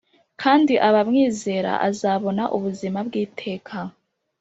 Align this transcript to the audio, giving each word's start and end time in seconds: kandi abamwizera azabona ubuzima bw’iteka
kandi 0.41 0.73
abamwizera 0.87 1.71
azabona 1.89 2.43
ubuzima 2.57 2.99
bw’iteka 3.07 3.77